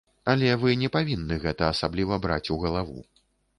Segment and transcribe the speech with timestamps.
[0.31, 2.99] Але вы не павінны гэта асабліва браць у галаву.